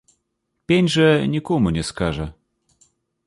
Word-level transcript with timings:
Пень 0.71 0.89
жа 0.93 1.05
нікому 1.35 1.73
не 1.77 1.83
скажа. 1.91 2.27